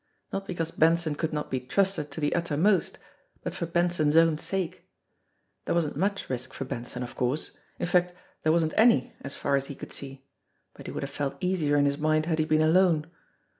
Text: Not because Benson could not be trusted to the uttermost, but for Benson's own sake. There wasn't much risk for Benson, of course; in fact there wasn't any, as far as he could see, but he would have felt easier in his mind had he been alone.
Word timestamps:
Not 0.33 0.47
because 0.47 0.71
Benson 0.71 1.13
could 1.13 1.31
not 1.31 1.51
be 1.51 1.59
trusted 1.59 2.09
to 2.09 2.19
the 2.19 2.33
uttermost, 2.33 2.97
but 3.43 3.53
for 3.53 3.67
Benson's 3.67 4.17
own 4.17 4.39
sake. 4.39 4.89
There 5.65 5.75
wasn't 5.75 5.95
much 5.95 6.27
risk 6.27 6.53
for 6.53 6.65
Benson, 6.65 7.03
of 7.03 7.15
course; 7.15 7.51
in 7.77 7.85
fact 7.85 8.11
there 8.41 8.51
wasn't 8.51 8.73
any, 8.75 9.13
as 9.21 9.35
far 9.35 9.55
as 9.55 9.67
he 9.67 9.75
could 9.75 9.93
see, 9.93 10.25
but 10.73 10.87
he 10.87 10.91
would 10.91 11.03
have 11.03 11.11
felt 11.11 11.37
easier 11.39 11.77
in 11.77 11.85
his 11.85 11.99
mind 11.99 12.25
had 12.25 12.39
he 12.39 12.45
been 12.45 12.63
alone. 12.63 13.11